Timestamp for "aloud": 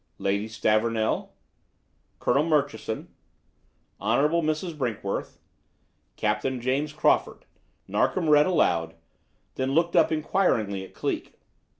8.47-8.95